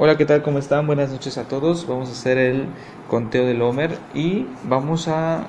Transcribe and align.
Hola, 0.00 0.16
¿qué 0.16 0.24
tal? 0.24 0.42
¿Cómo 0.42 0.60
están? 0.60 0.86
Buenas 0.86 1.10
noches 1.10 1.38
a 1.38 1.48
todos. 1.48 1.88
Vamos 1.88 2.08
a 2.08 2.12
hacer 2.12 2.38
el 2.38 2.66
conteo 3.10 3.44
del 3.44 3.60
Homer 3.60 3.98
y 4.14 4.46
vamos 4.62 5.08
a 5.08 5.48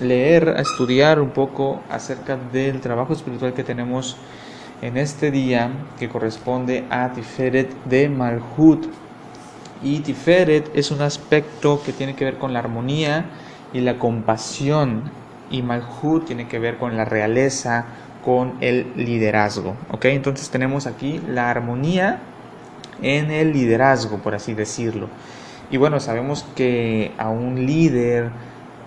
leer, 0.00 0.50
a 0.50 0.60
estudiar 0.60 1.18
un 1.18 1.30
poco 1.30 1.80
acerca 1.88 2.36
del 2.36 2.82
trabajo 2.82 3.14
espiritual 3.14 3.54
que 3.54 3.64
tenemos 3.64 4.18
en 4.82 4.98
este 4.98 5.30
día 5.30 5.70
que 5.98 6.10
corresponde 6.10 6.84
a 6.90 7.14
Tiferet 7.14 7.74
de 7.86 8.10
Malhut. 8.10 8.86
Y 9.82 10.00
Tiferet 10.00 10.70
es 10.74 10.90
un 10.90 11.00
aspecto 11.00 11.82
que 11.82 11.94
tiene 11.94 12.14
que 12.14 12.26
ver 12.26 12.36
con 12.36 12.52
la 12.52 12.58
armonía 12.58 13.30
y 13.72 13.80
la 13.80 13.98
compasión. 13.98 15.04
Y 15.50 15.62
Malhut 15.62 16.26
tiene 16.26 16.48
que 16.48 16.58
ver 16.58 16.76
con 16.76 16.98
la 16.98 17.06
realeza, 17.06 17.86
con 18.22 18.58
el 18.60 18.92
liderazgo. 18.94 19.74
¿Ok? 19.90 20.04
Entonces 20.04 20.50
tenemos 20.50 20.86
aquí 20.86 21.18
la 21.26 21.48
armonía 21.48 22.20
en 23.02 23.30
el 23.30 23.52
liderazgo, 23.52 24.18
por 24.18 24.34
así 24.34 24.54
decirlo. 24.54 25.08
Y 25.70 25.76
bueno, 25.76 26.00
sabemos 26.00 26.44
que 26.56 27.12
a 27.16 27.28
un 27.28 27.66
líder, 27.66 28.30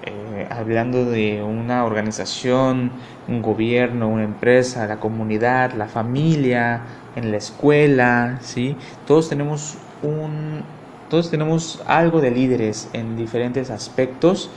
eh, 0.06 0.48
hablando 0.50 1.06
de 1.06 1.42
una 1.42 1.86
organización, 1.86 2.92
un 3.28 3.42
gobierno, 3.42 4.10
una 4.10 4.24
empresa, 4.24 4.86
la 4.86 5.00
comunidad, 5.00 5.74
la 5.74 5.88
familia, 5.88 6.82
en 7.16 7.32
la 7.32 7.38
escuela, 7.38 8.40
¿sí? 8.42 8.76
Todos 9.08 9.30
tenemos 9.30 9.78
un 10.02 10.64
todos 11.10 11.30
tenemos 11.30 11.84
algo 11.86 12.22
de 12.22 12.32
líderes 12.32 12.90
en 12.94 13.16
diferentes 13.16 13.70
aspectos 13.70 14.50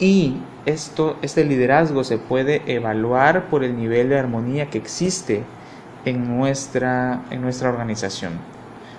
y 0.00 0.36
esto 0.64 1.16
este 1.22 1.44
liderazgo 1.44 2.02
se 2.02 2.18
puede 2.18 2.62
evaluar 2.66 3.48
por 3.48 3.62
el 3.62 3.76
nivel 3.76 4.08
de 4.08 4.18
armonía 4.18 4.68
que 4.68 4.78
existe 4.78 5.44
en 6.04 6.36
nuestra 6.36 7.22
en 7.30 7.40
nuestra 7.40 7.68
organización 7.68 8.32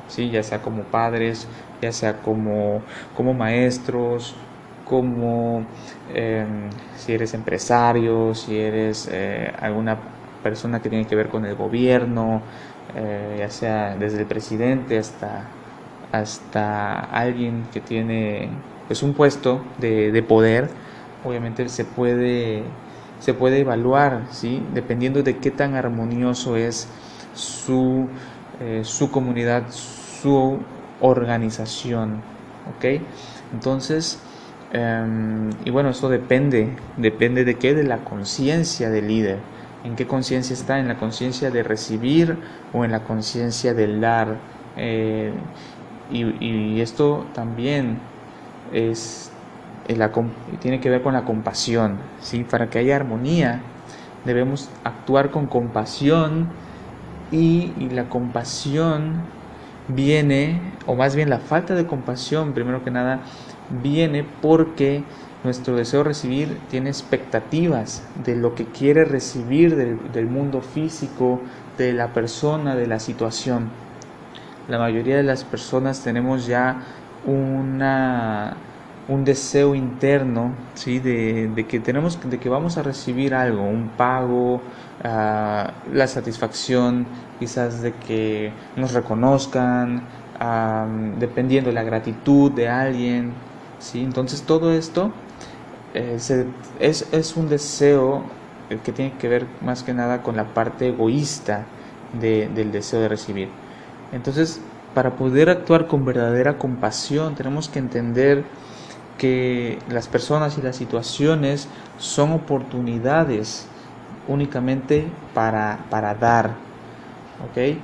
ya 0.07 0.43
sea 0.43 0.61
como 0.61 0.83
padres, 0.85 1.47
ya 1.81 1.91
sea 1.91 2.21
como, 2.21 2.85
como 3.13 3.33
maestros, 3.33 4.35
como 4.83 5.67
em, 6.07 6.69
si 6.95 7.13
eres 7.13 7.33
empresario, 7.33 8.33
si 8.33 8.57
eres 8.57 9.09
eh, 9.11 9.51
alguna 9.59 9.97
persona 10.41 10.81
que 10.81 10.89
tiene 10.89 11.07
que 11.07 11.15
ver 11.15 11.29
con 11.29 11.45
el 11.45 11.55
gobierno, 11.55 12.43
eh, 12.93 13.35
ya 13.39 13.49
sea 13.49 13.95
desde 13.97 14.19
el 14.21 14.27
presidente 14.27 14.97
hasta, 14.97 15.51
hasta 16.11 16.99
alguien 16.99 17.67
que 17.71 17.81
tiene 17.81 18.49
pues, 18.87 19.03
un 19.03 19.13
puesto 19.13 19.73
de, 19.77 20.11
de 20.11 20.23
poder, 20.23 20.69
obviamente 21.23 21.67
se 21.69 21.85
puede, 21.85 22.63
se 23.19 23.33
puede 23.33 23.59
evaluar, 23.59 24.27
¿sí? 24.31 24.69
dependiendo 24.71 25.23
de 25.23 25.39
qué 25.39 25.51
tan 25.51 25.75
armonioso 25.75 26.55
es 26.55 26.87
su, 27.33 28.09
eh, 28.59 28.81
su 28.83 29.11
comunidad, 29.11 29.67
organización. 31.01 32.21
¿Ok? 32.75 33.01
Entonces, 33.53 34.19
em, 34.73 35.49
y 35.65 35.69
bueno, 35.69 35.89
eso 35.89 36.09
depende, 36.09 36.75
depende 36.97 37.45
de 37.45 37.55
qué, 37.55 37.73
de 37.73 37.83
la 37.83 37.99
conciencia 37.99 38.89
del 38.89 39.07
líder. 39.07 39.39
¿En 39.83 39.95
qué 39.95 40.05
conciencia 40.05 40.53
está? 40.53 40.79
¿En 40.79 40.87
la 40.87 40.97
conciencia 40.97 41.49
de 41.49 41.63
recibir 41.63 42.37
o 42.73 42.83
en 42.83 42.91
la 42.91 43.03
conciencia 43.03 43.73
del 43.73 44.01
dar? 44.01 44.37
Eh, 44.75 45.31
y, 46.11 46.81
esto 46.81 47.25
también 47.33 47.99
es 48.73 49.31
tiene 50.61 50.81
que 50.81 50.89
ver 50.89 51.01
con 51.01 51.13
la 51.13 51.23
compasión. 51.23 51.97
¿sí? 52.21 52.43
Para 52.43 52.69
que 52.69 52.79
haya 52.79 52.95
armonía 52.97 53.61
debemos 54.25 54.69
actuar 54.83 55.31
con 55.31 55.47
compasión 55.47 56.49
y 57.31 57.71
la 57.91 58.09
compasión 58.09 59.21
viene, 59.87 60.59
o 60.85 60.95
más 60.95 61.15
bien 61.15 61.29
la 61.29 61.39
falta 61.39 61.75
de 61.75 61.85
compasión, 61.85 62.53
primero 62.53 62.83
que 62.83 62.91
nada, 62.91 63.21
viene 63.69 64.25
porque 64.41 65.03
nuestro 65.43 65.75
deseo 65.75 65.99
de 65.99 66.09
recibir 66.09 66.59
tiene 66.69 66.89
expectativas 66.89 68.03
de 68.25 68.35
lo 68.35 68.55
que 68.55 68.65
quiere 68.65 69.05
recibir 69.05 69.75
del, 69.75 70.25
mundo 70.25 70.61
físico, 70.61 71.41
de 71.77 71.93
la 71.93 72.13
persona, 72.13 72.75
de 72.75 72.87
la 72.87 72.99
situación. 72.99 73.69
La 74.67 74.79
mayoría 74.79 75.15
de 75.15 75.23
las 75.23 75.43
personas 75.43 76.03
tenemos 76.03 76.47
ya 76.47 76.81
una, 77.25 78.57
un 79.09 79.23
deseo 79.23 79.73
interno 79.75 80.53
¿sí? 80.73 80.99
de, 80.99 81.65
que 81.67 81.79
tenemos 81.79 82.19
de 82.29 82.39
que 82.39 82.49
vamos 82.49 82.77
a 82.77 82.83
recibir 82.83 83.33
algo, 83.33 83.63
un 83.63 83.89
pago, 83.89 84.61
ah, 85.03 85.71
la 85.93 86.07
satisfacción 86.07 87.05
quizás 87.39 87.81
de 87.81 87.93
que 87.93 88.51
nos 88.75 88.93
reconozcan, 88.93 90.03
dependiendo 91.19 91.69
de 91.69 91.73
la 91.73 91.83
gratitud 91.83 92.51
de 92.51 92.67
alguien. 92.67 93.33
¿sí? 93.79 94.01
Entonces 94.01 94.43
todo 94.43 94.71
esto 94.71 95.11
eh, 95.93 96.17
es, 96.79 97.07
es, 97.11 97.37
un 97.37 97.49
deseo 97.49 98.23
que 98.83 98.91
tiene 98.91 99.13
que 99.13 99.29
ver 99.29 99.47
más 99.61 99.83
que 99.83 99.93
nada 99.93 100.21
con 100.21 100.35
la 100.35 100.53
parte 100.53 100.89
egoísta 100.89 101.65
del 102.19 102.71
deseo 102.71 103.01
de 103.01 103.07
recibir. 103.07 103.49
Entonces, 104.11 104.61
para 104.93 105.11
poder 105.15 105.49
actuar 105.49 105.87
con 105.87 106.05
verdadera 106.05 106.57
compasión, 106.57 107.35
tenemos 107.35 107.69
que 107.69 107.79
entender 107.79 108.43
que 109.17 109.79
las 109.89 110.07
personas 110.07 110.57
y 110.57 110.61
las 110.61 110.75
situaciones 110.75 111.67
son 111.97 112.31
oportunidades 112.31 113.67
únicamente 114.27 115.07
para, 115.33 115.79
para 115.89 116.13
dar, 116.15 116.51
¿ok? 117.49 117.77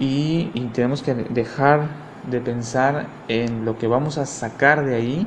Y, 0.00 0.44
tenemos 0.72 1.02
que 1.02 1.14
dejar 1.14 1.88
de 2.30 2.40
pensar 2.40 3.06
en 3.26 3.64
lo 3.64 3.78
que 3.78 3.86
vamos 3.86 4.18
a 4.18 4.26
sacar 4.26 4.84
de 4.84 4.94
ahí, 4.94 5.26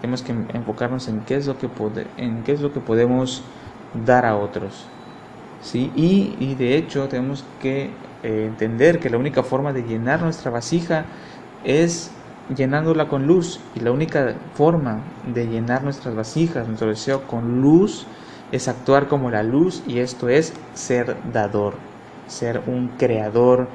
tenemos 0.00 0.22
que 0.22 0.32
enfocarnos 0.32 1.08
en 1.08 1.20
qué 1.20 1.36
es 1.36 1.46
lo 1.46 1.56
que, 1.58 1.68
en 2.16 2.42
qué 2.42 2.52
es 2.52 2.60
lo 2.60 2.72
que 2.72 2.80
podemos 2.80 3.42
dar 4.04 4.26
a 4.26 4.36
otros, 4.36 4.86
¿sí? 5.62 5.90
Y, 5.94 6.36
y 6.40 6.54
de 6.56 6.76
hecho 6.76 7.08
tenemos 7.08 7.44
que 7.60 7.90
eh, 8.22 8.44
entender 8.46 8.98
que 8.98 9.10
la 9.10 9.18
única 9.18 9.42
forma 9.42 9.72
de 9.72 9.82
llenar 9.82 10.22
nuestra 10.22 10.50
vasija 10.50 11.04
es 11.64 12.10
llenándola 12.54 13.08
con 13.08 13.26
luz. 13.26 13.60
Y 13.74 13.80
la 13.80 13.92
única 13.92 14.34
forma 14.54 15.00
de 15.26 15.46
llenar 15.46 15.82
nuestras 15.82 16.14
vasijas, 16.14 16.66
nuestro 16.66 16.88
deseo 16.88 17.26
con 17.26 17.60
luz, 17.60 18.06
es 18.52 18.68
actuar 18.68 19.08
como 19.08 19.30
la 19.30 19.42
luz 19.42 19.82
y 19.86 19.98
esto 19.98 20.28
es 20.28 20.52
ser 20.74 21.16
dador, 21.32 21.74
ser 22.26 22.62
un 22.66 22.88
creador, 22.98 23.68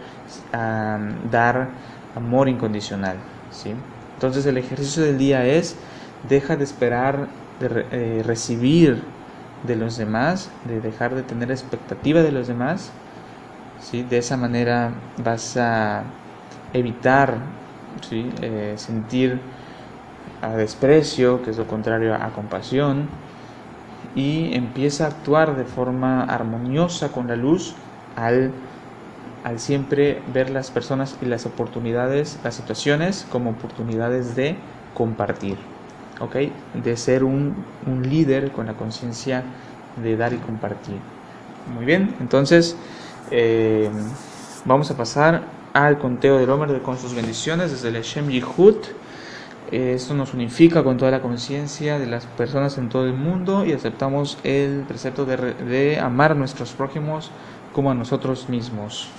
dar 0.51 1.69
amor 2.15 2.47
incondicional. 2.47 3.17
¿sí? 3.51 3.73
Entonces 4.13 4.45
el 4.45 4.57
ejercicio 4.57 5.03
del 5.03 5.17
día 5.17 5.45
es, 5.45 5.75
deja 6.29 6.55
de 6.55 6.63
esperar 6.63 7.27
de 7.59 7.85
eh, 7.91 8.23
recibir 8.23 9.03
de 9.65 9.75
los 9.75 9.97
demás, 9.97 10.51
de 10.65 10.79
dejar 10.79 11.15
de 11.15 11.23
tener 11.23 11.49
expectativa 11.49 12.21
de 12.21 12.31
los 12.31 12.47
demás. 12.47 12.91
¿sí? 13.79 14.03
De 14.03 14.19
esa 14.19 14.37
manera 14.37 14.91
vas 15.23 15.57
a 15.57 16.03
evitar 16.73 17.37
¿sí? 18.01 18.29
Eh, 18.41 18.73
sentir 18.77 19.39
a 20.41 20.55
desprecio, 20.55 21.41
que 21.43 21.51
es 21.51 21.57
lo 21.57 21.65
contrario 21.65 22.13
a 22.13 22.29
compasión, 22.29 23.07
y 24.15 24.53
empieza 24.53 25.05
a 25.05 25.07
actuar 25.09 25.55
de 25.55 25.63
forma 25.63 26.23
armoniosa 26.23 27.09
con 27.11 27.27
la 27.27 27.35
luz 27.35 27.75
al, 28.15 28.51
al 29.43 29.59
siempre 29.59 30.21
ver 30.33 30.49
las 30.49 30.71
personas 30.71 31.17
y 31.21 31.25
las 31.25 31.45
oportunidades, 31.45 32.39
las 32.43 32.55
situaciones 32.55 33.25
como 33.31 33.51
oportunidades 33.51 34.35
de 34.35 34.55
compartir, 34.95 35.57
¿ok? 36.19 36.35
De 36.83 36.97
ser 36.97 37.23
un, 37.23 37.55
un 37.85 38.09
líder 38.09 38.51
con 38.51 38.65
la 38.65 38.73
conciencia 38.73 39.43
de 40.01 40.17
dar 40.17 40.33
y 40.33 40.37
compartir. 40.37 40.97
Muy 41.75 41.85
bien, 41.85 42.15
entonces 42.19 42.75
eh, 43.31 43.89
vamos 44.65 44.89
a 44.89 44.95
pasar 44.95 45.41
al 45.85 45.99
conteo 45.99 46.39
del 46.39 46.49
Homer 46.49 46.81
con 46.81 46.97
sus 46.97 47.13
bendiciones 47.13 47.69
desde 47.69 47.89
el 47.89 48.03
Shem 48.03 48.29
Yihud. 48.29 48.77
Esto 49.71 50.15
nos 50.15 50.33
unifica 50.33 50.83
con 50.83 50.97
toda 50.97 51.11
la 51.11 51.21
conciencia 51.21 51.99
de 51.99 52.07
las 52.07 52.25
personas 52.25 52.77
en 52.79 52.89
todo 52.89 53.05
el 53.05 53.13
mundo 53.13 53.63
y 53.63 53.73
aceptamos 53.73 54.39
el 54.43 54.85
precepto 54.87 55.25
de, 55.25 55.37
de 55.37 55.99
amar 55.99 56.31
a 56.31 56.35
nuestros 56.35 56.71
prójimos 56.71 57.29
como 57.73 57.91
a 57.91 57.93
nosotros 57.93 58.49
mismos. 58.49 59.09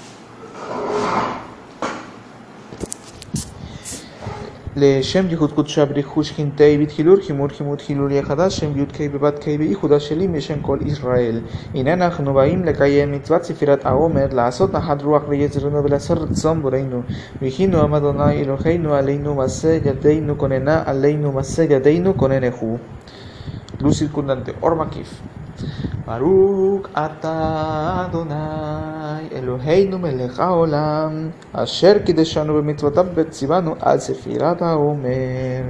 לשם 4.77 5.25
ייחוד 5.29 5.51
קודשה 5.51 5.85
בריחו 5.85 6.23
שכינתי 6.23 6.77
בתחילור 6.77 7.15
חימור 7.27 7.47
חימוד 7.47 7.81
חילול 7.81 8.11
יחדש 8.11 8.59
שם 8.59 8.77
י"ק 8.77 9.01
בבת 9.01 9.39
ק 9.39 9.47
בייחודה 9.47 9.99
שלי 9.99 10.27
משם 10.27 10.59
כל 10.59 10.79
ישראל. 10.85 11.41
הנה 11.73 11.93
אנחנו 11.93 12.33
באים 12.33 12.65
לקיים 12.65 13.11
מצוות 13.11 13.43
ספירת 13.43 13.85
העומר 13.85 14.27
לעשות 14.31 14.75
נחת 14.75 15.01
רוח 15.01 15.29
ליצרנו 15.29 15.83
ולעשות 15.83 16.17
רצון 16.17 16.61
בורנו. 16.61 17.01
וכינו 17.41 17.81
עם 17.81 17.93
אדוני 17.93 18.41
אלוהינו 18.41 18.93
עלינו 18.93 19.35
מעשה 19.35 19.77
ידינו 19.85 20.37
כוננה 20.37 20.83
עלינו 20.85 21.31
מעשה 21.31 21.63
ידינו 21.63 22.17
כוננהו. 22.17 22.77
Luz 23.81 23.97
circundante, 23.99 24.51
or 24.61 24.73
ברוך 26.06 26.86
אתה 26.92 28.06
אדוני 28.08 29.28
אלוהינו 29.32 29.98
מלך 29.98 30.40
העולם 30.40 31.30
אשר 31.52 31.98
קידשנו 32.04 32.54
במצוותיו 32.54 33.06
וציוונו 33.14 33.74
על 33.80 33.98
ספירת 33.98 34.62
העומר. 34.62 35.62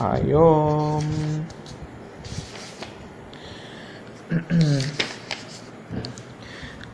היום 0.00 1.00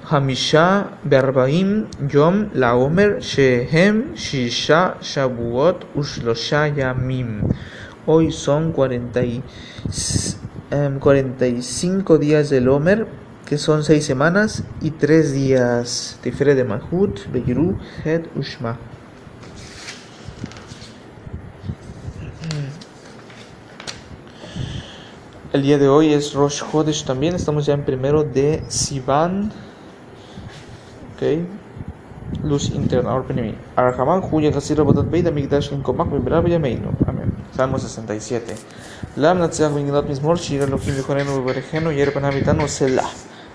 חמישה 0.05 0.83
בארבעים 1.05 1.85
יום 2.13 2.45
לעומר 2.53 3.09
שהם 3.21 4.03
שישה 4.15 4.89
שבועות 5.01 5.85
ושלושה 5.99 6.67
ימים. 6.77 7.43
אוי 8.09 8.33
סון 8.33 8.73
קוורנטאי 8.75 9.41
um, 10.73 10.99
45 10.99 12.19
días 12.19 12.51
del 12.51 12.69
Omer, 12.69 13.07
que 13.47 13.59
son 13.59 13.85
6 13.85 14.05
semanas 14.05 14.65
y 14.81 14.91
3 14.91 15.33
días. 15.33 16.19
Tifere 16.23 16.55
de 16.55 16.65
Mahut, 16.65 17.31
Begiru, 17.31 17.79
Het, 18.05 18.27
Ushma. 18.37 18.79
El 25.53 25.63
día 25.63 25.77
de 25.77 25.87
hoy 25.87 26.15
es 26.15 26.33
Rosh 26.33 26.63
Chodesh 26.63 27.05
también, 27.05 27.35
estamos 27.35 27.67
ya 27.67 27.75
en 27.75 27.85
primero 27.85 28.25
de 28.25 28.63
Sivan. 28.69 29.53
Ok. 31.15 32.43
Luz 32.43 32.71
interna. 32.71 33.23
Arhaman, 33.77 34.23
Juya, 34.23 34.51
Gasira, 34.51 34.83
Bodat, 34.83 35.11
Beida, 35.11 35.31
Migdash, 35.31 35.71
Linkomak, 35.71 36.11
Mibrab, 36.11 36.49
Yameinu. 36.49 36.89
Amén. 37.07 37.32
Salmo 37.57 37.77
67. 37.79 38.57
Lam 39.19 39.39
natseach 39.39 39.73
v'ngilat 39.75 40.09
mizmor 40.09 40.39
shir 40.39 40.63
elokim 40.65 40.95
v'chonenu 40.97 41.37
v'berejenu 41.37 41.93
yer 41.93 42.11
panavitanu 42.11 42.67
selah. 42.67 43.11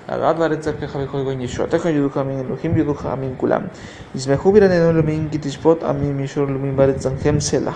Agad 0.07 0.37
varetzak 0.37 0.77
kecha 0.79 0.99
v'chol 1.01 1.23
goin 1.25 1.39
yeshua. 1.41 1.65
Techa 1.67 1.89
yuducha 1.89 2.21
amin 2.21 2.45
elohim 2.45 2.77
yuducha 2.77 3.13
amin 3.13 3.35
kulam. 3.35 3.71
Yizmechu 4.13 4.53
biranenu 4.53 4.91
elohim 4.93 5.29
ki 5.31 5.39
tishpot 5.39 5.81
amin 5.83 6.13
mishor 6.13 6.47
elohim 6.47 6.77
varetzanhem 6.77 7.41
selah. 7.41 7.73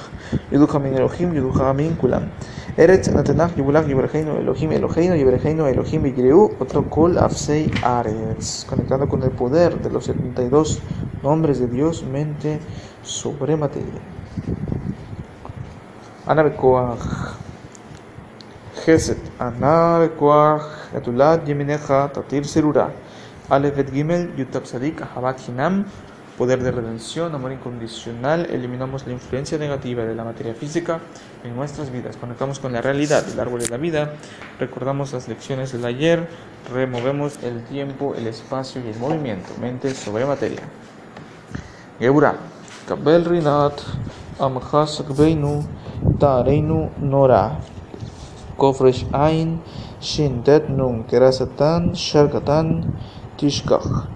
Yuducha 0.52 0.76
amin 0.76 0.94
elohim 0.94 1.34
yuducha 1.34 1.72
amin 1.72 1.96
kulam. 1.96 2.30
Eretz 2.78 3.10
natenach 3.10 3.58
yibulach 3.58 3.88
yiberejeinu 3.90 4.38
elohim 4.42 4.72
eloheinu 4.78 5.18
yiberejeinu 5.18 5.68
elohim 5.74 6.06
yigreu 6.06 6.52
otro 6.60 6.84
kol 6.84 7.18
afsei 7.18 7.72
aretz. 7.82 8.66
Conectando 8.70 9.10
con 9.10 9.24
el 9.24 9.32
poder 9.32 9.82
de 9.82 9.90
los 9.90 10.06
72 10.06 10.80
nombres 11.24 11.60
de 11.60 11.68
Dios, 11.68 12.04
mente 12.04 12.60
suprema 13.02 13.70
Ana 16.28 16.44
Bekoach. 16.44 17.02
Geset. 18.86 19.18
Ana 19.40 20.00
Bekoach. 20.00 20.94
Etulat 20.94 21.48
Yemineja. 21.48 22.12
Tatir 22.14 22.46
Serura. 22.46 22.92
Gimel. 23.50 24.36
Yutab 24.38 24.66
Sadik. 24.66 25.02
Ahabat 25.02 25.40
Hinam. 25.48 25.86
Poder 26.38 26.64
de 26.64 26.72
redención, 26.72 27.36
amor 27.36 27.52
incondicional, 27.52 28.48
eliminamos 28.50 29.06
la 29.06 29.14
influencia 29.14 29.60
negativa 29.60 30.04
de 30.06 30.16
la 30.16 30.24
materia 30.24 30.56
física 30.56 31.00
en 31.44 31.56
nuestras 31.56 31.92
vidas, 31.92 32.18
conectamos 32.18 32.58
con 32.58 32.74
la 32.74 32.82
realidad, 32.82 33.24
el 33.32 33.40
árbol 33.40 33.60
de 33.60 33.68
la 33.68 33.78
vida, 33.78 34.14
recordamos 34.58 35.14
las 35.14 35.28
lecciones 35.28 35.72
del 35.72 35.86
ayer, 35.86 36.28
removemos 36.74 37.38
el 37.44 37.64
tiempo, 37.66 38.16
el 38.16 38.26
espacio 38.26 38.82
y 38.84 38.90
el 38.90 38.98
movimiento, 38.98 39.54
mente 39.60 39.94
sobre 39.94 40.26
materia. 40.26 40.62
Geburah. 42.00 42.38
Kabel 42.88 43.26
Rinat, 43.26 43.80
Amhas 44.40 45.04
Tareinu 46.20 46.90
Nora. 47.00 47.60
Kofresh 48.58 49.08
Ain, 49.12 49.60
Shin 50.00 50.44
Det 50.44 50.70
Nun, 50.70 51.04
Kerasatan, 51.06 51.94
Sharkatan, 51.94 52.94
Tishkach. 53.38 54.08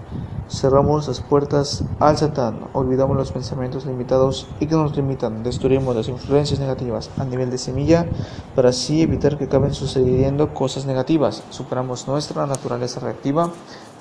Cerramos 0.48 1.08
las 1.08 1.22
puertas 1.22 1.84
al 2.00 2.18
Satán, 2.18 2.60
olvidamos 2.74 3.18
los 3.18 3.32
pensamientos 3.32 3.88
limitados 3.88 4.46
y 4.60 4.68
que 4.68 4.76
nos 4.76 4.96
limitan, 4.96 5.42
destruimos 5.42 5.96
las 5.96 6.08
influencias 6.08 6.60
negativas 6.60 7.10
a 7.18 7.26
nivel 7.26 7.50
de 7.50 7.58
semilla 7.58 8.06
para 8.54 8.70
así 8.70 9.02
evitar 9.02 9.40
que 9.40 9.46
acaben 9.46 9.74
sucediendo 9.74 10.54
cosas 10.54 10.86
negativas. 10.86 11.42
Superamos 11.50 12.08
nuestra 12.08 12.46
naturaleza 12.46 13.00
reactiva, 13.00 13.50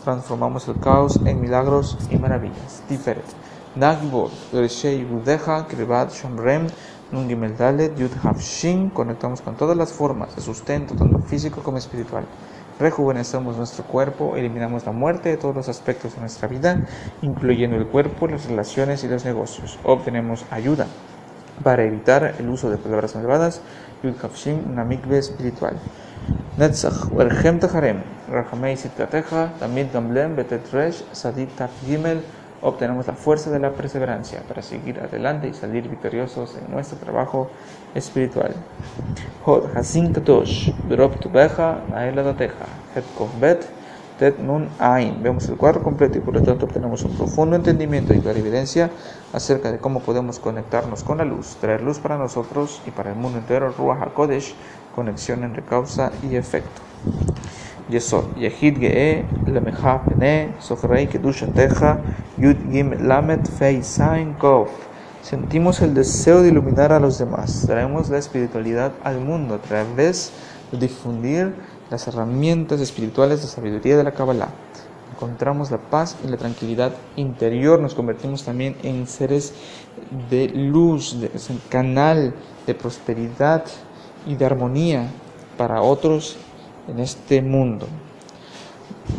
transformamos 0.04 0.68
el 0.68 0.78
caos 0.78 1.18
en 1.24 1.40
milagros 1.40 1.96
y 2.10 2.18
maravillas. 2.18 2.82
Tiferet. 2.88 3.24
Nagbor, 3.74 4.28
Reshei 4.52 5.02
Budeja, 5.02 5.66
Kribat 5.66 6.12
Shomrem, 6.12 6.68
Nungimel 7.14 7.56
Dalet, 7.56 7.96
Yud 7.96 8.10
Shin, 8.38 8.90
conectamos 8.90 9.40
con 9.40 9.54
todas 9.56 9.76
las 9.76 9.92
formas 9.92 10.34
de 10.34 10.42
sustento, 10.42 10.96
tanto 10.96 11.20
físico 11.20 11.62
como 11.62 11.78
espiritual. 11.78 12.24
Rejuvenecemos 12.80 13.56
nuestro 13.56 13.84
cuerpo, 13.84 14.36
eliminamos 14.36 14.84
la 14.84 14.90
muerte 14.90 15.28
de 15.28 15.36
todos 15.36 15.54
los 15.54 15.68
aspectos 15.68 16.14
de 16.14 16.20
nuestra 16.20 16.48
vida, 16.48 16.84
incluyendo 17.22 17.76
el 17.76 17.86
cuerpo, 17.86 18.26
las 18.26 18.46
relaciones 18.46 19.04
y 19.04 19.08
los 19.08 19.24
negocios. 19.24 19.78
Obtenemos 19.84 20.44
ayuda 20.50 20.88
para 21.62 21.84
evitar 21.84 22.34
el 22.36 22.48
uso 22.48 22.68
de 22.68 22.78
palabras 22.78 23.14
malvadas, 23.14 23.60
Yud 24.02 24.14
Shin, 24.34 24.64
una 24.68 24.84
espiritual. 25.16 25.76
Netzach, 26.56 27.12
Werhem 27.12 27.60
Taharem, 27.60 28.02
Rahamei 28.28 28.76
Sitkateja, 28.76 29.52
también 29.60 29.90
Gamblem, 29.92 30.34
Betet 30.34 30.72
Resh, 30.72 31.04
Sadit 31.12 31.50
Gimel, 31.86 32.22
obtenemos 32.64 33.06
la 33.06 33.12
fuerza 33.12 33.50
de 33.50 33.60
la 33.60 33.70
perseverancia 33.70 34.42
para 34.48 34.62
seguir 34.62 34.98
adelante 34.98 35.48
y 35.48 35.54
salir 35.54 35.88
victoriosos 35.88 36.56
en 36.56 36.72
nuestro 36.72 36.98
trabajo 36.98 37.50
espiritual. 37.94 38.54
Hod 39.44 39.76
Hasin 39.76 40.12
Katosh, 40.12 40.70
Drop 40.88 41.20
Tubeja, 41.20 41.80
Naela 41.90 42.22
Dateja, 42.22 42.64
Het 42.94 43.04
Bet, 43.38 43.66
Tet 44.18 44.38
Nun 44.38 44.68
Ain. 44.78 45.22
Vemos 45.22 45.46
el 45.50 45.56
cuadro 45.56 45.82
completo 45.82 46.16
y 46.16 46.22
por 46.22 46.34
lo 46.34 46.42
tanto 46.42 46.64
obtenemos 46.64 47.04
un 47.04 47.12
profundo 47.12 47.54
entendimiento 47.54 48.14
y 48.14 48.20
clarividencia 48.20 48.90
acerca 49.34 49.70
de 49.70 49.78
cómo 49.78 50.00
podemos 50.00 50.38
conectarnos 50.38 51.04
con 51.04 51.18
la 51.18 51.24
luz, 51.24 51.56
traer 51.60 51.82
luz 51.82 51.98
para 51.98 52.16
nosotros 52.16 52.80
y 52.86 52.90
para 52.90 53.10
el 53.10 53.16
mundo 53.16 53.38
entero, 53.38 53.70
Ruach 53.76 54.00
HaKodesh, 54.00 54.54
conexión 54.94 55.44
entre 55.44 55.62
causa 55.62 56.12
y 56.22 56.36
efecto. 56.36 56.80
Ge'e, 57.90 59.24
Lemecha 59.46 60.04
Pene, 60.04 60.54
Sochrei 60.60 61.06
Kedushateja, 61.06 62.00
Yud 62.38 62.56
Gim 62.70 63.06
Lamet 63.06 63.46
Fei 63.46 63.82
Sain 63.82 64.34
Kov. 64.34 64.68
Sentimos 65.22 65.80
el 65.80 65.94
deseo 65.94 66.42
de 66.42 66.48
iluminar 66.48 66.92
a 66.92 67.00
los 67.00 67.18
demás. 67.18 67.64
Traemos 67.66 68.10
la 68.10 68.18
espiritualidad 68.18 68.92
al 69.02 69.20
mundo 69.20 69.54
a 69.54 69.58
través 69.58 70.32
de 70.70 70.78
difundir 70.78 71.54
las 71.90 72.06
herramientas 72.08 72.80
espirituales 72.80 73.42
de 73.42 73.48
sabiduría 73.48 73.96
de 73.96 74.04
la 74.04 74.12
Kabbalah. 74.12 74.48
Encontramos 75.12 75.70
la 75.70 75.78
paz 75.78 76.16
y 76.24 76.28
la 76.28 76.36
tranquilidad 76.36 76.92
interior. 77.16 77.80
Nos 77.80 77.94
convertimos 77.94 78.44
también 78.44 78.76
en 78.82 79.06
seres 79.06 79.54
de 80.28 80.48
luz, 80.48 81.20
de, 81.20 81.30
canal 81.68 82.34
de 82.66 82.74
prosperidad 82.74 83.64
y 84.26 84.34
de 84.34 84.44
armonía 84.44 85.08
para 85.56 85.82
otros 85.82 86.36
en 86.88 86.98
este 86.98 87.42
mundo. 87.42 87.86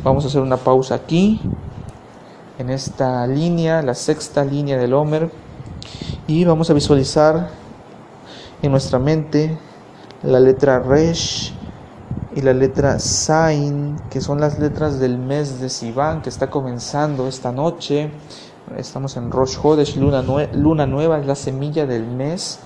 Vamos 0.03 0.23
a 0.23 0.27
hacer 0.27 0.41
una 0.41 0.57
pausa 0.57 0.95
aquí, 0.95 1.39
en 2.57 2.69
esta 2.69 3.25
línea, 3.27 3.81
la 3.81 3.93
sexta 3.93 4.43
línea 4.43 4.77
del 4.77 4.93
Homer, 4.93 5.29
y 6.27 6.43
vamos 6.45 6.69
a 6.69 6.73
visualizar 6.73 7.49
en 8.61 8.71
nuestra 8.71 8.99
mente 8.99 9.57
la 10.23 10.39
letra 10.39 10.79
Resh 10.79 11.53
y 12.35 12.41
la 12.41 12.53
letra 12.53 12.99
Sain, 12.99 13.97
que 14.09 14.21
son 14.21 14.39
las 14.39 14.59
letras 14.59 14.99
del 14.99 15.17
mes 15.17 15.59
de 15.59 15.69
Sivan, 15.69 16.21
que 16.21 16.29
está 16.29 16.49
comenzando 16.49 17.27
esta 17.27 17.51
noche. 17.51 18.09
Estamos 18.77 19.15
en 19.17 19.31
Rosh 19.31 19.57
Hodesh, 19.61 19.95
luna, 19.97 20.23
luna 20.53 20.85
nueva, 20.87 21.19
es 21.19 21.25
la 21.25 21.35
semilla 21.35 21.85
del 21.85 22.05
mes 22.07 22.59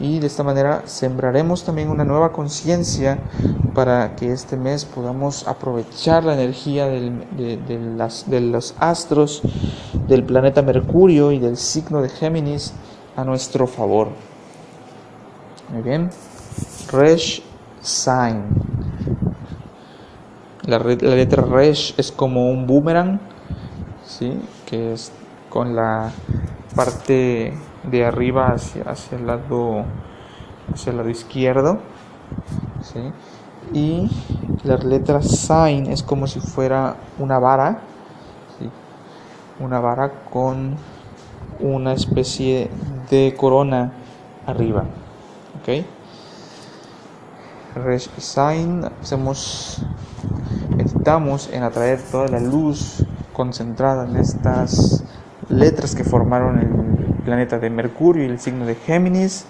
y 0.00 0.20
de 0.20 0.26
esta 0.26 0.44
manera 0.44 0.82
sembraremos 0.86 1.64
también 1.64 1.90
una 1.90 2.04
nueva 2.04 2.32
conciencia 2.32 3.18
para 3.74 4.14
que 4.14 4.32
este 4.32 4.56
mes 4.56 4.84
podamos 4.84 5.46
aprovechar 5.48 6.24
la 6.24 6.34
energía 6.34 6.86
de, 6.86 7.90
las, 7.96 8.30
de, 8.30 8.40
los 8.40 8.74
astros 8.78 9.42
del 10.06 10.24
planeta 10.24 10.62
Mercurio 10.62 11.32
y 11.32 11.38
del 11.38 11.56
signo 11.56 12.00
de 12.00 12.08
Géminis 12.08 12.72
a 13.16 13.24
nuestro 13.24 13.66
favor. 13.66 14.08
Muy 15.72 15.82
bien. 15.82 16.10
Resh 16.92 17.42
Sign. 17.80 18.44
La, 20.64 20.78
la 20.78 21.14
letra 21.14 21.42
Resh 21.42 21.94
es 21.96 22.12
como 22.12 22.50
un 22.50 22.66
boomerang, 22.66 23.20
¿sí? 24.06 24.38
que 24.66 24.92
es 24.92 25.10
con 25.48 25.74
la 25.74 26.12
parte 26.76 27.54
de 27.84 28.04
arriba 28.04 28.48
hacia, 28.48 28.82
hacia 28.84 29.18
el 29.18 29.26
lado 29.26 29.84
hacia 30.72 30.90
el 30.90 30.96
lado 30.98 31.08
izquierdo 31.08 31.78
y 33.72 34.10
la 34.64 34.76
letra 34.76 35.22
sign 35.22 35.86
es 35.86 36.02
como 36.02 36.26
si 36.26 36.40
fuera 36.40 36.96
una 37.18 37.38
vara 37.38 37.80
una 39.60 39.80
vara 39.80 40.24
con 40.30 40.76
una 41.60 41.92
especie 41.92 42.70
de 43.10 43.34
corona 43.36 43.92
arriba 44.46 44.84
Resh 47.74 48.08
Sign, 48.18 48.84
hacemos, 49.02 49.82
meditamos 50.74 51.50
en 51.52 51.62
atraer 51.62 52.00
toda 52.10 52.28
la 52.28 52.40
luz 52.40 53.04
concentrada 53.32 54.08
en 54.08 54.16
estas 54.16 55.04
letras 55.48 55.94
que 55.94 56.04
formaron 56.04 56.58
el 56.58 56.68
planeta 57.28 57.58
de 57.58 57.68
Mercurio 57.68 58.24
y 58.24 58.26
el 58.26 58.40
signo 58.40 58.64
de 58.64 58.74
Géminis 58.74 59.44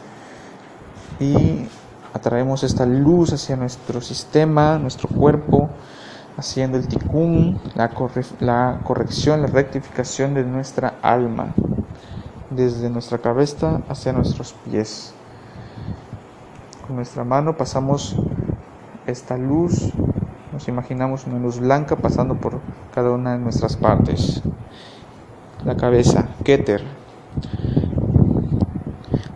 y 1.20 1.68
atraemos 2.12 2.64
esta 2.64 2.84
luz 2.84 3.32
hacia 3.32 3.54
nuestro 3.54 4.00
sistema, 4.00 4.78
nuestro 4.78 5.08
cuerpo, 5.08 5.70
haciendo 6.36 6.76
el 6.76 6.88
tikkun, 6.88 7.60
la, 7.76 7.92
la 8.40 8.80
corrección, 8.82 9.42
la 9.42 9.46
rectificación 9.46 10.34
de 10.34 10.42
nuestra 10.42 10.94
alma, 11.02 11.54
desde 12.50 12.90
nuestra 12.90 13.18
cabeza 13.18 13.80
hacia 13.88 14.12
nuestros 14.12 14.56
pies. 14.64 15.14
Con 16.84 16.96
nuestra 16.96 17.22
mano 17.22 17.56
pasamos 17.56 18.16
esta 19.06 19.36
luz, 19.36 19.92
nos 20.52 20.66
imaginamos 20.66 21.28
una 21.28 21.38
luz 21.38 21.60
blanca 21.60 21.94
pasando 21.94 22.34
por 22.34 22.58
cada 22.92 23.12
una 23.12 23.34
de 23.34 23.38
nuestras 23.38 23.76
partes. 23.76 24.42
La 25.64 25.76
cabeza, 25.76 26.26
Keter. 26.42 26.97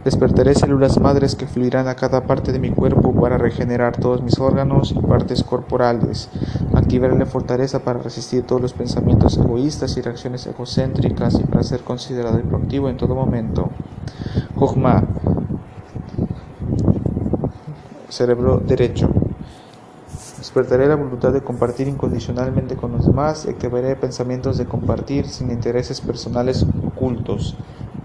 Despertaré 0.05 0.57
células 0.57 0.99
madres 0.99 1.37
que 1.37 1.47
fluirán 1.47 1.87
a 1.87 1.95
cada 1.95 2.25
parte 2.25 2.51
de 2.51 2.59
mi 2.59 2.71
cuerpo 2.71 3.13
para 3.13 3.39
regenerar 3.39 3.97
todos 3.97 4.21
mis 4.21 4.41
órganos 4.41 4.91
y 4.91 4.99
partes 4.99 5.45
corporales. 5.45 6.29
Activaré 6.75 7.17
la 7.17 7.27
fortaleza 7.27 7.85
para 7.85 8.01
resistir 8.01 8.43
todos 8.43 8.61
los 8.61 8.73
pensamientos 8.73 9.39
egoístas 9.39 9.97
y 9.97 10.01
reacciones 10.01 10.45
egocéntricas 10.49 11.39
y 11.39 11.45
para 11.45 11.63
ser 11.63 11.83
considerado 11.83 12.41
y 12.41 12.43
proactivo 12.43 12.89
en 12.89 12.97
todo 12.97 13.15
momento. 13.15 13.71
Jochma. 14.57 15.05
Cerebro 18.09 18.59
derecho. 18.59 19.09
Despertaré 20.37 20.89
la 20.89 20.97
voluntad 20.97 21.33
de 21.33 21.43
compartir 21.43 21.87
incondicionalmente 21.87 22.75
con 22.75 22.91
los 22.91 23.07
demás 23.07 23.45
y 23.47 23.51
activaré 23.51 23.95
pensamientos 23.95 24.59
de 24.59 24.67
compartir 24.67 25.29
sin 25.29 25.53
intereses 25.53 26.01
personales 26.01 26.67
ocultos. 26.85 27.57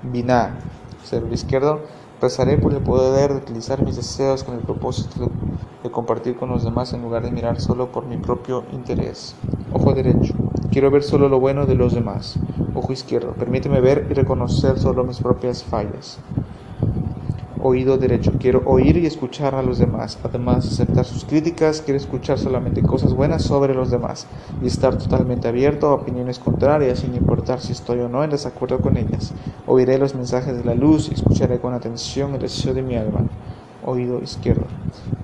Binah 0.04 0.51
cerebro 1.04 1.34
izquierdo, 1.34 1.82
rezaré 2.22 2.58
por 2.58 2.74
el 2.74 2.82
poder 2.82 3.32
de 3.32 3.38
utilizar 3.38 3.84
mis 3.84 3.96
deseos 3.96 4.44
con 4.44 4.56
el 4.56 4.62
propósito 4.62 5.30
de 5.84 5.92
compartir 5.92 6.36
con 6.36 6.50
los 6.50 6.63
demás 6.63 6.94
en 6.94 7.01
lugar 7.01 7.24
de 7.24 7.32
mirar 7.32 7.62
solo 7.62 7.92
por 7.92 8.06
mi 8.06 8.18
propio 8.18 8.63
interés. 8.72 9.36
Ojo 9.72 9.94
derecho, 9.94 10.34
quiero 10.72 10.92
ver 10.92 11.04
solo 11.04 11.30
lo 11.30 11.39
bueno 11.39 11.66
de 11.66 11.75
los 11.75 11.94
demás. 11.94 12.38
Ojo 12.74 12.94
izquierdo, 12.94 13.34
permíteme 13.34 13.82
ver 13.82 14.08
y 14.10 14.13
reconocer 14.13 14.80
solo 14.80 15.04
mis 15.04 15.20
propias 15.20 15.63
fallas 15.63 16.20
oído 17.68 17.98
derecho. 17.98 18.32
Quiero 18.40 18.64
oír 18.66 18.98
y 18.98 19.06
escuchar 19.06 19.54
a 19.54 19.62
los 19.62 19.78
demás. 19.78 20.18
Además 20.24 20.64
de 20.64 20.72
aceptar 20.72 21.06
sus 21.06 21.26
críticas, 21.26 21.82
quiero 21.82 21.98
escuchar 21.98 22.40
solamente 22.40 22.82
cosas 22.82 23.14
buenas 23.14 23.44
sobre 23.44 23.74
los 23.74 23.92
demás 23.92 24.26
y 24.62 24.68
estar 24.68 24.98
totalmente 24.98 25.48
abierto 25.48 25.88
a 25.88 25.96
opiniones 25.96 26.40
contrarias 26.40 27.00
sin 27.00 27.16
importar 27.16 27.60
si 27.60 27.74
estoy 27.74 28.00
o 28.00 28.10
no 28.10 28.24
en 28.24 28.30
desacuerdo 28.30 28.80
con 28.80 28.98
ellas. 28.98 29.34
Oiré 29.66 29.98
los 29.98 30.16
mensajes 30.16 30.58
de 30.58 30.64
la 30.64 30.76
luz 30.76 31.10
y 31.10 31.16
escucharé 31.16 31.60
con 31.60 31.74
atención 31.74 32.34
el 32.34 32.42
deseo 32.42 32.74
de 32.74 32.82
mi 32.82 32.96
alma. 32.96 33.22
Oído 33.86 34.22
izquierdo. 34.22 34.66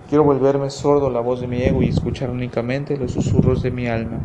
Quiero 0.10 0.26
volverme 0.26 0.70
sordo 0.70 1.08
a 1.08 1.12
la 1.12 1.22
voz 1.22 1.40
de 1.40 1.48
mi 1.48 1.62
ego 1.62 1.82
y 1.82 1.88
escuchar 1.88 2.30
únicamente 2.30 2.98
los 2.98 3.12
susurros 3.12 3.64
de 3.64 3.72
mi 3.72 3.88
alma. 3.88 4.20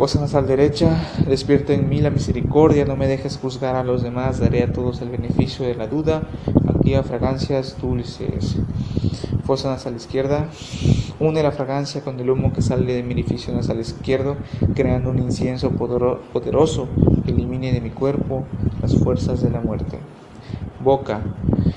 Voz 0.00 0.16
nasal 0.16 0.46
derecha, 0.46 0.96
despierta 1.28 1.74
en 1.74 1.90
mí 1.90 2.00
la 2.00 2.08
misericordia, 2.08 2.86
no 2.86 2.96
me 2.96 3.06
dejes 3.06 3.36
juzgar 3.36 3.76
a 3.76 3.84
los 3.84 4.02
demás, 4.02 4.40
daré 4.40 4.62
a 4.62 4.72
todos 4.72 5.02
el 5.02 5.10
beneficio 5.10 5.66
de 5.66 5.74
la 5.74 5.88
duda, 5.88 6.22
activa 6.66 7.02
fragancias 7.02 7.76
dulces. 7.78 8.56
Fosa 9.44 9.68
nasal 9.68 9.96
izquierda, 9.96 10.48
une 11.18 11.42
la 11.42 11.52
fragancia 11.52 12.00
con 12.00 12.18
el 12.18 12.30
humo 12.30 12.54
que 12.54 12.62
sale 12.62 12.94
de 12.94 13.02
mi 13.02 13.12
orificio 13.12 13.52
nasal 13.52 13.78
izquierdo, 13.78 14.38
creando 14.74 15.10
un 15.10 15.18
incienso 15.18 15.68
poderoso 15.68 16.88
que 17.26 17.32
elimine 17.32 17.70
de 17.70 17.82
mi 17.82 17.90
cuerpo 17.90 18.46
las 18.80 18.96
fuerzas 18.96 19.42
de 19.42 19.50
la 19.50 19.60
muerte. 19.60 19.98
Boca, 20.82 21.20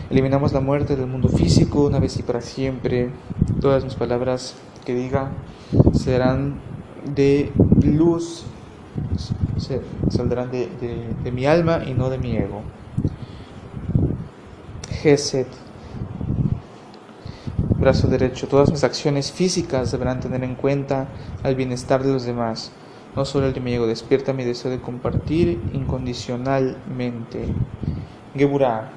eliminamos 0.10 0.54
la 0.54 0.62
muerte 0.62 0.96
del 0.96 1.08
mundo 1.08 1.28
físico 1.28 1.84
una 1.84 2.00
vez 2.00 2.18
y 2.18 2.24
para 2.24 2.40
siempre. 2.40 3.10
Todas 3.60 3.84
mis 3.84 3.96
palabras 3.96 4.56
que 4.86 4.96
diga 4.96 5.32
serán 5.92 6.62
de 7.14 7.52
luz 7.84 8.46
saldrán 10.10 10.52
de, 10.52 11.32
mi 11.32 11.46
alma 11.46 11.82
y 11.86 11.94
no 11.94 12.10
de 12.10 12.18
mi 12.18 12.36
ego. 12.36 12.62
Geset. 15.02 15.48
Brazo 17.78 18.08
derecho. 18.08 18.48
Todas 18.48 18.72
mis 18.72 18.84
acciones 18.84 19.32
físicas 19.32 19.92
deberán 19.92 20.20
tener 20.20 20.44
en 20.44 20.56
cuenta 20.56 21.08
el 21.44 21.56
bienestar 21.56 22.04
de 22.04 22.14
los 22.14 22.24
demás, 22.24 22.72
no 23.16 23.26
solo 23.26 23.48
el 23.48 23.54
de 23.54 23.60
mi 23.60 23.74
ego. 23.74 23.88
Despierta 23.88 24.32
mi 24.34 24.44
deseo 24.44 24.72
de 24.72 24.80
compartir 24.80 25.62
incondicionalmente. 25.74 27.48
Geburah. 28.36 28.90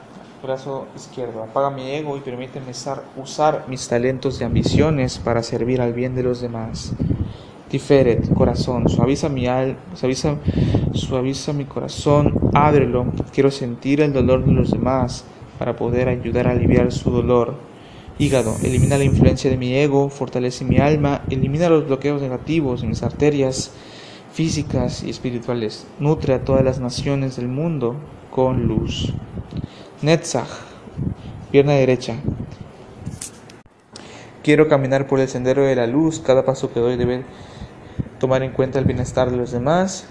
Brazo 0.42 0.86
izquierdo. 0.94 1.42
Apaga 1.42 1.70
mi 1.70 1.90
ego 1.90 2.16
y 2.16 2.20
permíteme 2.20 2.72
usar 3.16 3.64
mis 3.68 3.88
talentos 3.88 4.40
y 4.40 4.44
ambiciones 4.44 5.18
para 5.18 5.42
servir 5.42 5.80
al 5.80 5.92
bien 5.92 6.14
de 6.14 6.22
los 6.22 6.40
demás. 6.40 6.92
Tiferet, 7.76 8.32
corazón, 8.32 8.88
suaviza 8.88 9.28
mi 9.28 9.46
alma, 9.46 9.76
suaviza, 9.92 10.36
suaviza 10.94 11.52
mi 11.52 11.66
corazón, 11.66 12.32
ábrelo, 12.54 13.12
quiero 13.34 13.50
sentir 13.50 14.00
el 14.00 14.14
dolor 14.14 14.46
de 14.46 14.52
los 14.52 14.70
demás 14.70 15.26
para 15.58 15.76
poder 15.76 16.08
ayudar 16.08 16.48
a 16.48 16.52
aliviar 16.52 16.90
su 16.90 17.10
dolor. 17.10 17.52
Hígado, 18.18 18.56
elimina 18.62 18.96
la 18.96 19.04
influencia 19.04 19.50
de 19.50 19.58
mi 19.58 19.74
ego, 19.74 20.08
fortalece 20.08 20.64
mi 20.64 20.78
alma, 20.78 21.20
elimina 21.28 21.68
los 21.68 21.86
bloqueos 21.86 22.22
negativos 22.22 22.82
en 22.82 22.88
mis 22.88 23.02
arterias 23.02 23.72
físicas 24.32 25.02
y 25.02 25.10
espirituales, 25.10 25.86
nutre 26.00 26.32
a 26.32 26.44
todas 26.44 26.64
las 26.64 26.80
naciones 26.80 27.36
del 27.36 27.48
mundo 27.48 27.96
con 28.30 28.66
luz. 28.66 29.12
Netzach, 30.00 30.48
pierna 31.50 31.72
derecha. 31.72 32.14
Quiero 34.42 34.66
caminar 34.66 35.06
por 35.08 35.20
el 35.20 35.28
sendero 35.28 35.62
de 35.62 35.76
la 35.76 35.86
luz, 35.86 36.20
cada 36.20 36.46
paso 36.46 36.72
que 36.72 36.80
doy 36.80 36.96
debe 36.96 37.24
tomar 38.26 38.42
en 38.42 38.50
cuenta 38.50 38.80
el 38.80 38.86
bienestar 38.86 39.30
de 39.30 39.36
los 39.36 39.52
demás. 39.52 40.04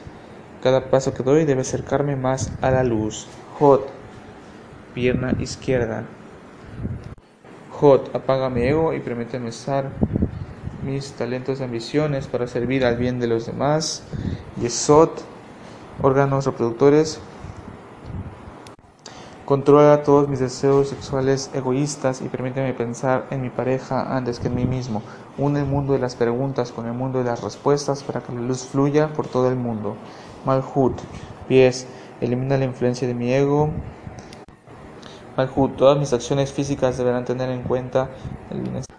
Cada 0.64 0.90
paso 0.90 1.14
que 1.14 1.22
doy 1.22 1.44
debe 1.44 1.64
acercarme 1.64 2.16
más 2.16 2.50
a 2.62 2.72
la 2.72 2.82
luz. 2.82 3.28
Hot, 3.60 3.90
pierna 4.94 5.36
izquierda. 5.38 6.06
Hot, 7.72 8.16
apaga 8.16 8.50
mi 8.50 8.62
ego 8.62 8.94
y 8.94 9.02
permíteme 9.02 9.50
usar 9.50 9.90
mis 10.82 11.12
talentos 11.12 11.60
y 11.60 11.64
ambiciones 11.64 12.28
para 12.28 12.48
servir 12.48 12.86
al 12.86 12.96
bien 12.96 13.20
de 13.20 13.28
los 13.28 13.48
demás. 13.48 14.04
Yesod, 14.62 15.10
órganos 16.02 16.46
reproductores, 16.46 17.20
Controla 19.46 20.02
todos 20.02 20.28
mis 20.28 20.40
deseos 20.40 20.90
sexuales 20.90 21.52
egoístas 21.54 22.22
y 22.22 22.30
permíteme 22.30 22.74
pensar 22.74 23.28
en 23.30 23.44
mi 23.44 23.52
pareja 23.52 24.18
antes 24.18 24.40
que 24.40 24.48
en 24.48 24.56
mí 24.56 24.66
mismo. 24.66 25.04
Une 25.38 25.60
el 25.60 25.66
mundo 25.66 25.92
de 25.92 26.00
las 26.00 26.16
preguntas 26.16 26.72
con 26.72 26.86
el 26.86 26.94
mundo 26.94 27.20
de 27.20 27.26
las 27.26 27.44
respuestas 27.44 28.04
para 28.04 28.22
que 28.22 28.32
la 28.32 28.40
luz 28.40 28.64
fluya 28.64 29.12
por 29.12 29.28
todo 29.28 29.50
el 29.50 29.58
mundo. 29.58 29.98
Malhut, 30.46 30.94
pies, 31.50 31.88
elimina 32.22 32.58
la 32.58 32.64
influencia 32.64 33.06
de 33.06 33.14
mi 33.14 33.34
ego. 33.34 33.70
Malhut, 35.36 35.76
todas 35.76 35.98
mis 35.98 36.14
acciones 36.14 36.54
físicas 36.54 36.98
deberán 36.98 37.26
tener 37.26 37.50
en 37.50 37.64
cuenta 37.64 38.12
el 38.50 38.62
bienestar. 38.62 38.96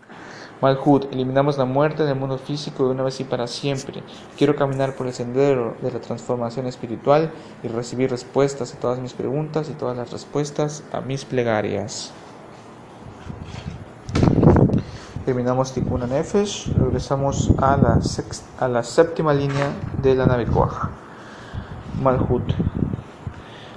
Malhut, 0.60 1.10
eliminamos 1.10 1.56
la 1.56 1.64
muerte 1.64 2.04
del 2.04 2.16
mundo 2.16 2.36
físico 2.36 2.84
de 2.84 2.90
una 2.90 3.02
vez 3.02 3.18
y 3.20 3.24
para 3.24 3.46
siempre. 3.46 4.02
Quiero 4.36 4.56
caminar 4.56 4.94
por 4.94 5.06
el 5.06 5.14
sendero 5.14 5.74
de 5.80 5.90
la 5.90 6.00
transformación 6.00 6.66
espiritual 6.66 7.32
y 7.62 7.68
recibir 7.68 8.10
respuestas 8.10 8.74
a 8.74 8.78
todas 8.78 8.98
mis 8.98 9.14
preguntas 9.14 9.70
y 9.70 9.72
todas 9.72 9.96
las 9.96 10.12
respuestas 10.12 10.84
a 10.92 11.00
mis 11.00 11.24
plegarias. 11.24 12.12
Terminamos 15.26 15.72
Tikkun 15.72 16.08
Nefesh, 16.08 16.72
regresamos 16.78 17.50
a 17.58 17.76
la, 17.76 17.98
a 18.60 18.68
la 18.68 18.82
séptima 18.84 19.34
línea 19.34 19.72
de 20.00 20.14
la 20.14 20.24
nave 20.24 20.46
Koach. 20.46 20.88
Malhut. 22.00 22.54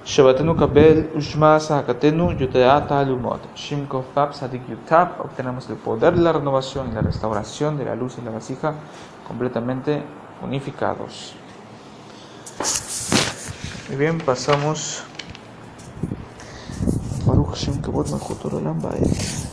Shabatenu 0.06 0.56
Kabel 0.56 1.10
Ushma 1.16 1.60
Sahakatenu 1.60 2.38
Yuteata 2.38 3.00
Alumot. 3.00 3.40
Shimkov 3.56 4.04
Pap 4.14 4.34
Sadik 4.34 4.70
Yutab. 4.70 5.22
Obtenemos 5.22 5.68
el 5.72 5.78
poder 5.78 6.14
de 6.14 6.22
la 6.22 6.34
renovación 6.34 6.92
y 6.92 6.94
la 6.94 7.02
restauración 7.02 7.80
de 7.80 7.86
la 7.86 7.96
luz 7.96 8.20
y 8.20 8.22
la 8.22 8.30
vasija 8.30 8.76
completamente 9.28 10.04
unificados. 10.44 11.34
Muy 13.88 13.98
bien, 13.98 14.20
pasamos. 14.20 15.02
Baruch 17.26 17.50
Hashem 17.50 17.82
Kavod 17.82 18.08
Malchut 18.12 18.46
Olam 18.46 18.80
Baed. 18.80 19.49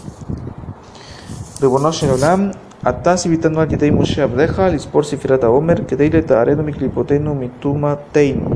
Ribono 1.61 1.89
Olam, 2.15 2.57
אתה 2.89 3.15
ציוויתנו 3.15 3.59
על 3.59 3.73
ידי 3.73 3.89
משה 3.89 4.23
עבדיך 4.23 4.61
לספור 4.73 5.03
ספירת 5.03 5.43
העומר 5.43 5.73
כדי 5.87 6.09
לטהרנו 6.09 6.63
מקליפותינו 6.63 7.31
ומטומאתנו 7.31 8.49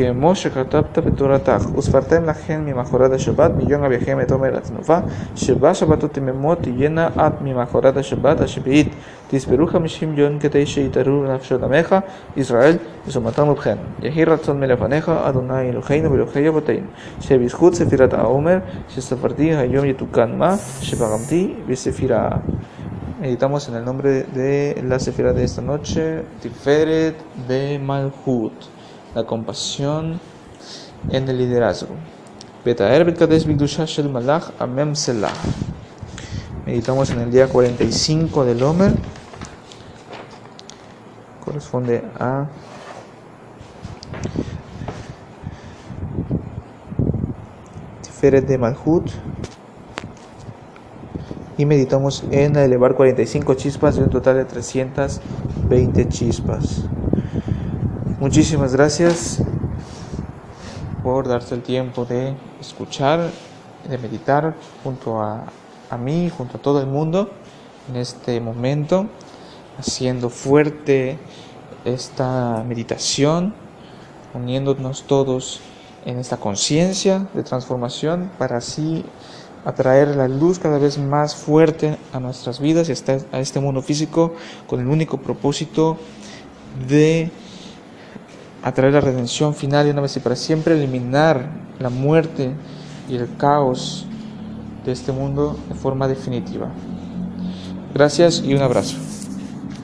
כמו 0.00 0.34
שכתבת 0.34 0.98
בתורתך 0.98 1.66
וספרתם 1.78 2.24
לכן 2.24 2.60
ממחרת 2.64 3.12
השבת 3.12 3.50
מיום 3.56 3.84
אביכם 3.84 4.20
את 4.20 4.32
עומר 4.32 4.56
התנופה 4.56 4.98
שבה 5.36 5.74
שבתות 5.74 6.12
תמימות 6.12 6.58
תהיינה 6.62 7.08
עד 7.16 7.32
ממחרת 7.40 7.96
השבת 7.96 8.40
השביעית 8.40 8.88
תספרו 9.28 9.66
חמישים 9.66 10.14
יום 10.18 10.38
כדי 10.38 10.66
שיתארו 10.66 11.24
נפשות 11.24 11.62
עמך 11.62 11.96
ישראל 12.36 12.76
ושומתם 13.06 13.48
ובכן 13.48 13.76
יהי 14.02 14.24
רצון 14.24 14.60
מלפניך 14.60 15.08
אדוני 15.08 15.70
אלוהינו 15.70 16.10
ואלוהי 16.10 16.48
אבותינו 16.48 16.86
שבזכות 17.20 17.74
ספירת 17.74 18.14
העומר 18.14 18.58
שספרתי 18.88 19.54
היום 19.54 19.84
יתוקן 19.84 20.38
מה 20.38 20.56
שברמתי 20.80 21.54
בספירה 21.68 22.28
Meditamos 23.18 23.66
en 23.70 23.76
el 23.76 23.84
nombre 23.84 24.24
de 24.24 24.76
la 24.82 24.98
Sefira 24.98 25.32
de 25.32 25.42
esta 25.44 25.62
noche, 25.62 26.22
Tiferet 26.42 27.16
de 27.48 27.78
Malhut, 27.78 28.52
la 29.15 29.23
compasión 29.25 30.19
en 31.09 31.27
el 31.27 31.37
liderazgo. 31.37 31.95
Meditamos 36.65 37.09
en 37.09 37.19
el 37.19 37.31
día 37.31 37.47
45 37.47 38.45
del 38.45 38.63
Omer. 38.63 38.93
Corresponde 41.43 42.03
a 42.19 42.47
Tiferet 48.03 48.47
de 48.47 48.57
Malhut 48.59 49.09
y 51.57 51.65
meditamos 51.65 52.23
en 52.31 52.55
elevar 52.55 52.95
45 52.95 53.55
chispas 53.55 53.95
de 53.95 54.03
un 54.03 54.09
total 54.09 54.37
de 54.37 54.45
320 54.45 56.09
chispas. 56.09 56.85
Muchísimas 58.21 58.73
gracias 58.73 59.41
por 61.01 61.27
darse 61.27 61.55
el 61.55 61.63
tiempo 61.63 62.05
de 62.05 62.35
escuchar, 62.59 63.31
de 63.89 63.97
meditar 63.97 64.53
junto 64.83 65.19
a, 65.19 65.45
a 65.89 65.97
mí, 65.97 66.29
junto 66.29 66.57
a 66.57 66.61
todo 66.61 66.81
el 66.81 66.85
mundo 66.85 67.31
en 67.89 67.95
este 67.95 68.39
momento, 68.39 69.07
haciendo 69.79 70.29
fuerte 70.29 71.17
esta 71.83 72.63
meditación, 72.63 73.55
uniéndonos 74.35 75.07
todos 75.07 75.61
en 76.05 76.19
esta 76.19 76.37
conciencia 76.37 77.25
de 77.33 77.41
transformación 77.41 78.29
para 78.37 78.57
así 78.57 79.03
atraer 79.65 80.15
la 80.15 80.27
luz 80.27 80.59
cada 80.59 80.77
vez 80.77 80.99
más 80.99 81.33
fuerte 81.35 81.97
a 82.13 82.19
nuestras 82.19 82.59
vidas 82.59 82.87
y 82.87 82.91
a 83.31 83.39
este 83.39 83.59
mundo 83.59 83.81
físico 83.81 84.35
con 84.67 84.79
el 84.79 84.85
único 84.85 85.17
propósito 85.17 85.97
de 86.87 87.31
atraer 88.63 88.93
la 88.93 89.01
redención 89.01 89.53
final 89.53 89.87
y 89.87 89.91
una 89.91 90.01
vez 90.01 90.15
y 90.17 90.19
para 90.19 90.35
siempre 90.35 90.75
eliminar 90.75 91.49
la 91.79 91.89
muerte 91.89 92.51
y 93.09 93.15
el 93.15 93.35
caos 93.37 94.05
de 94.85 94.91
este 94.91 95.11
mundo 95.11 95.57
de 95.69 95.75
forma 95.75 96.07
definitiva. 96.07 96.69
Gracias 97.93 98.41
y 98.45 98.53
un 98.53 98.61
abrazo. 98.61 98.97